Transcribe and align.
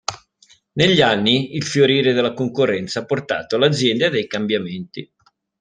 Negli 0.73 0.99
anni, 1.01 1.53
il 1.55 1.61
fiorire 1.63 2.13
della 2.13 2.33
concorrenza 2.33 3.01
ha 3.01 3.05
portato 3.05 3.55
l'azienda 3.59 4.07
a 4.07 4.09
dei 4.09 4.25
cambiamenti. 4.25 5.07